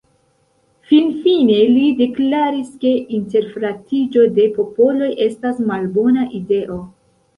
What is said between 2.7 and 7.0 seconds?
ke interfratiĝo de popoloj estas malbona ideo.